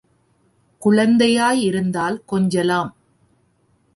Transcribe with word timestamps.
குழந்தையாய் 0.81 1.61
இருந்தால் 1.61 2.17
கொஞ்சலாம். 2.31 2.91